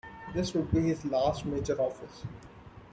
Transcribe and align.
This 0.33 0.55
would 0.55 0.71
be 0.71 0.79
his 0.81 1.05
last 1.05 1.45
major 1.45 1.79
office. 1.79 2.23